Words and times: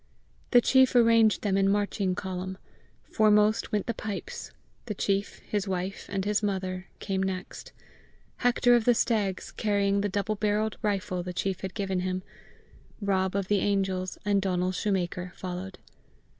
The 0.49 0.61
chief 0.61 0.95
arranged 0.95 1.43
them 1.43 1.55
in 1.57 1.69
marching 1.69 2.15
column. 2.15 2.57
Foremost 3.03 3.71
went 3.71 3.85
the 3.85 3.93
pipes; 3.93 4.49
the 4.87 4.95
chief, 4.95 5.41
his 5.47 5.67
wife, 5.67 6.07
and 6.09 6.25
his 6.25 6.41
mother, 6.41 6.87
came 6.97 7.21
next; 7.21 7.71
Hector 8.37 8.73
of 8.73 8.85
the 8.85 8.95
Stags, 8.95 9.51
carrying 9.51 10.01
the 10.01 10.09
double 10.09 10.33
barrelled 10.33 10.77
rifle 10.81 11.21
the 11.21 11.33
chief 11.33 11.61
had 11.61 11.75
given 11.75 11.99
him, 11.99 12.23
Rob 12.99 13.35
of 13.35 13.47
the 13.47 13.59
Angels, 13.59 14.17
and 14.25 14.41
Donal 14.41 14.71
shoemaker, 14.71 15.33
followed. 15.35 15.77